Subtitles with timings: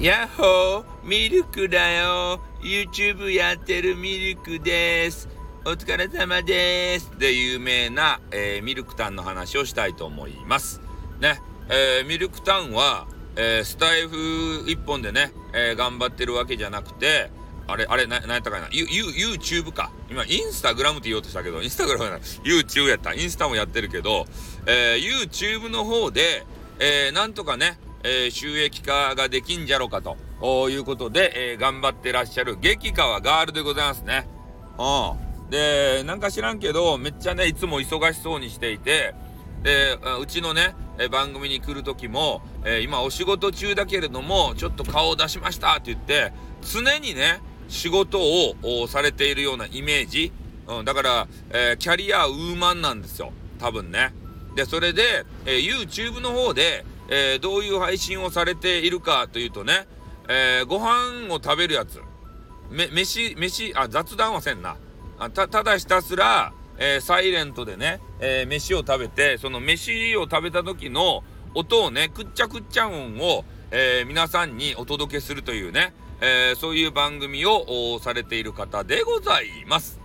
[0.00, 5.28] やっほーミルクだよ !YouTube やってるミルクです。
[5.66, 7.10] お疲れ様です。
[7.18, 10.80] で、有名な、えー、ミルクタンの話をしたいと思います。
[11.20, 17.30] ね、えー、ミルクタンは、えー、スタイフ一本でね、え頑張ってるわけじゃなくて、
[17.66, 19.92] あれ、あれ、な、なんやったかな ?You、YouTube か。
[20.10, 22.62] 今、インスタグラムって言おうとしたけど、インスタグラムじゃない。
[22.62, 23.12] YouTube やった。
[23.12, 24.24] インスタもやってるけど、
[24.64, 26.46] え YouTube の方で、
[26.78, 34.28] えなんとかね、えー、収益化ができんじゃろかということで、えー、頑張ってらっしゃる激川ガールでございますね。
[34.78, 35.50] うん。
[35.50, 39.14] で、なんか知らんけど、めっちゃね、いつも忙しそうにしていて、
[39.62, 50.32] で、うちのね、え番組に来る時も、え、今お仕事中だけれども、ちょっと顔を出しましたって言って、常にね、仕事をされているようなイメージ。
[50.66, 53.32] うん、だから、えー、キャリアウーマンなんですよ。
[53.58, 54.12] 多分ね。
[54.56, 59.86] で、それで、えー、YouTube の方で、えー、どういう配信をされているかというとね、
[60.28, 62.00] えー、ご飯を食べるやつ。
[62.70, 64.76] め、飯、飯、あ、雑談はせんな。
[65.18, 80.00] あた、ただひたすら、えー、サイレントでね、えー、飯を食べて、その飯を食べた時の音をね、くっちゃくっちゃ音を、えー、皆さんにお届けするというね、えそういう番組をされている方でございます。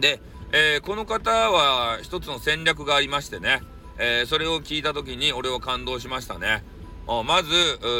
[0.00, 0.20] で、
[0.52, 3.62] えこの方は一つの戦略がありましてね、
[3.98, 6.64] えー、それを聞いた時に俺は感動しましたね。
[7.06, 7.50] まず、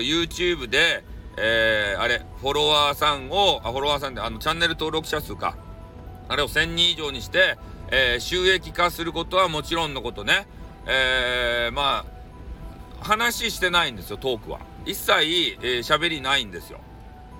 [0.00, 1.04] YouTube で、
[1.36, 5.56] えー、あれ、フォロワーさんを、あ、フォロワーさんで、あの、チャンネル登録者数か。
[6.28, 7.58] あれを1000人以上にして、
[7.90, 10.46] えー、収益化することはもちろんのことね。
[10.86, 12.04] えー、ま
[13.00, 14.60] あ、話してないんですよ、トークは。
[14.84, 15.12] 一切、
[15.62, 16.80] えー、喋りないんですよ。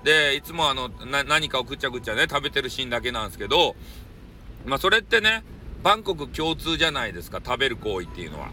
[0.03, 3.75] で、いつもあの、何かをぐちゃぐちゃね、食べてるシーンだけなんですけど、
[4.65, 5.43] まあ、それってね、
[5.83, 8.49] バンコク共通じゃないですか、食べる行為っていうのは。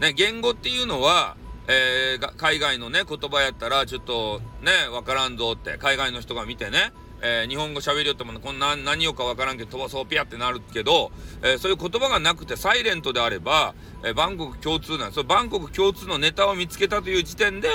[0.00, 1.36] ね、言語っていうのは、
[1.68, 11.12] えー、海外のね、言葉やったら、ちょっとね、わからんぞって、海外の人が見てね、えー、日本語喋りよっても、こんな何をかわからんけど、飛ばそうピャってなるけど、
[11.42, 15.22] えー、そういう言葉がなくてサイレントであれば、えー、バンコク共通なんです。
[15.22, 17.68] バンコク共通のネタを見つけたという時点で、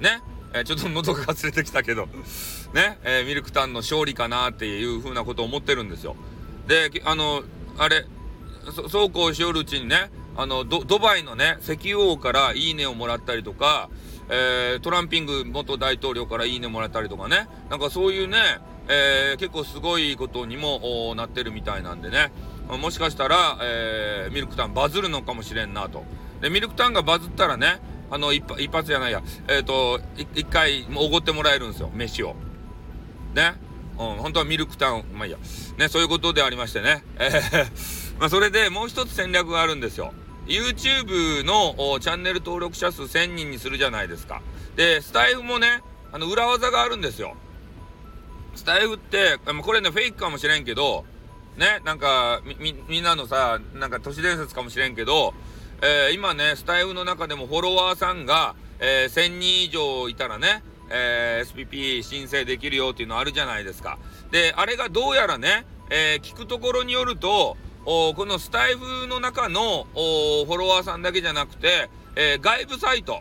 [0.00, 0.22] ね、
[0.54, 2.08] え、ちょっと喉が忘れてきたけど、
[2.72, 6.14] ね、え、ミルクタンの勝利かなっていうふうなことを思ってるんですよ。
[6.68, 7.42] で、あの、
[7.76, 8.06] あれ、
[8.88, 13.88] そうこうしよるうちにね、あの、ド、ドバイのね、石油王からいいねをもらったりとか、
[14.28, 18.38] えー、トランピング元大統領からいいねもらったりとかね、なんかそういうね、
[18.88, 22.32] えー、結構すごいことにもなってるみたいなんでね、
[22.68, 26.04] もしかしたら、えー、ミルクタンバズるのかもしれんなと。
[26.40, 27.80] で、ミルクタンがバズったらね、
[28.10, 30.00] あの、一一発じゃないや、えっ、ー、と、
[30.34, 32.34] 一回、おごってもらえるんですよ、飯を。
[33.34, 33.54] ね。
[33.98, 35.38] うん、本当はミルクタン、まあいいや。
[35.78, 37.04] ね、そういうことでありましてね。
[37.18, 40.12] えーまあ、それでもう一つ戦略があるんですよ。
[40.46, 44.42] YouTube のチャンネル登録者数1000人にするじゃないですか。
[44.76, 45.82] で、スタイフもね、
[46.12, 47.34] あの、裏技があるんですよ。
[48.54, 51.04] スタイフって、これね、フェイクかもしれんけど、
[51.56, 55.34] ね、なんか、み、みんなのさ、なんか都市伝説かもしれんけど、
[55.82, 63.98] えー、今ね、スタイフの中でもフォロワーさんが、えー、1000人以上いたらね、えー、SPP 申請できるよっていうのあるじゃないですか。
[64.30, 67.56] で、あれがどうやらね、えー、聞くところによると、
[67.86, 73.20] おこのスタイフの中のフォロワーさんだけじゃなくて、えー、外部サイト、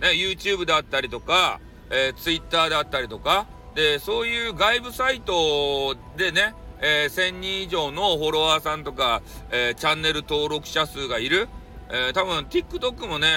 [0.00, 11.48] ね、YouTube であったりとか、えー、Twitter であったりとか、で、そういう外部サイトでね、えー、1000人以上のフォロワーさんとか、えー、チャンネル登録者数がいる。
[11.88, 13.28] えー、多分 TikTok もね、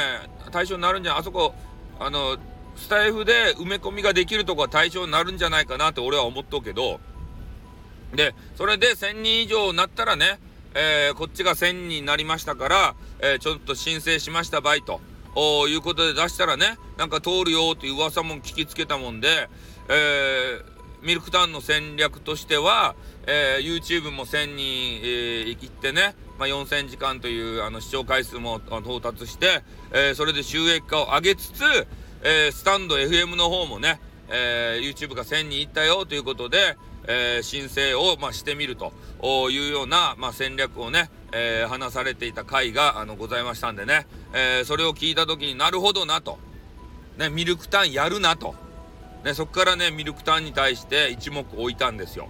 [0.52, 1.54] 対象になるんじゃ、あそこ、
[2.00, 2.38] あの、
[2.76, 7.00] スタイフで埋め込みができるとこは対象になるんじゃないかなって俺は思っとうけど、
[8.16, 10.40] で、それで1000人以上になったらね、
[10.76, 15.02] えー、こっちが1000人になりましたから、えー、ちょっと申請しました場合と、
[15.68, 19.50] いうことで出したらね、なんか通るよっていう噂も聞きつけたもんで、
[19.90, 31.64] えー、ミルクタウンの戦略としては、えー、YouTube も1000人、えー、行ってね、まあ、4000時間というあの視聴回数も到達して、えー、それで収益化を上げつつ、
[32.24, 34.00] えー、スタンド FM の方もね、
[34.30, 36.78] えー、YouTube が1000人行ったよということで、
[37.08, 38.92] えー、申請を、まあ、してみると
[39.50, 46.38] いうような、まあ、戦略をね、えー、話されていた回があのございましたんでね、えー、それを聞いた時になるほどなと、
[47.18, 48.56] ね、ミルクタンやるなと、
[49.24, 52.30] ね、そこからねミルクタンに対して一目置いたんですよ。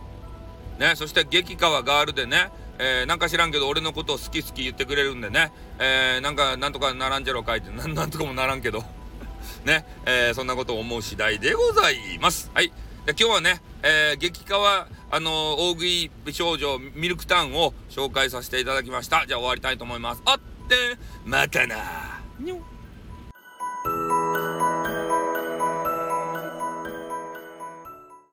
[0.79, 8.83] ね、そして激川ガールでね、えー、なんか知らんけど俺のことを好き好き言ってくれるんでね、えー、なんかなんとかならんじゃろかいって なんとかもならんけど
[9.65, 12.49] ね、えー、そんなことを思う次第でございます。
[12.53, 12.71] はい。
[13.17, 14.59] 今日はね、えー、激化
[15.11, 19.25] あのー、大食い美少女ミルクタウンを紹介させていただきました。
[19.27, 20.21] じゃあ終わりたいと思います。
[20.25, 20.75] あって、
[21.25, 22.21] またな。